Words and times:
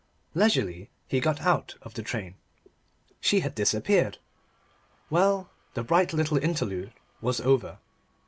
Leisurely 0.33 0.89
he 1.07 1.19
got 1.19 1.41
out 1.41 1.75
of 1.83 1.93
the 1.93 2.01
train. 2.01 2.33
She 3.19 3.41
had 3.41 3.53
disappeared. 3.53 4.17
Well 5.11 5.51
the 5.75 5.83
bright 5.83 6.11
little 6.11 6.37
interlude 6.39 6.93
was 7.21 7.39
over. 7.39 7.77